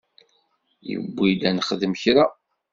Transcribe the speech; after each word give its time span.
Yewwi-d 0.89 1.41
ad 1.49 1.53
nexdem 1.55 1.93
kra. 2.01 2.25